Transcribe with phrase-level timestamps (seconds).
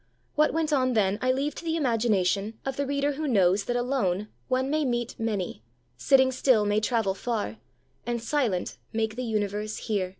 [0.33, 3.75] What went on then I leave to the imagination of the reader who knows that
[3.75, 5.61] alone one may meet many,
[5.95, 7.57] sitting still may travel far,
[8.03, 10.09] and silent make the universe hear.